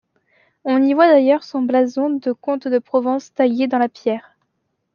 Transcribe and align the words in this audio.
On 0.65 0.81
y 0.81 0.95
voit 0.95 1.05
d’ailleurs 1.07 1.43
son 1.43 1.61
blason 1.61 2.09
de 2.09 2.31
comte 2.31 2.67
de 2.67 2.79
Provence 2.79 3.35
taillé 3.35 3.67
dans 3.67 3.77
la 3.77 3.87
pierre. 3.87 4.33